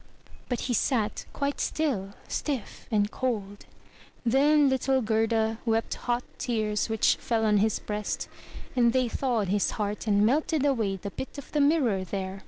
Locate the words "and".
2.89-3.11, 8.75-8.93, 10.07-10.25